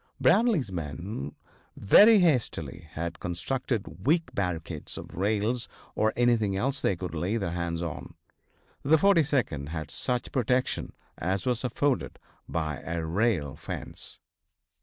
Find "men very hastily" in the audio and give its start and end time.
0.71-2.87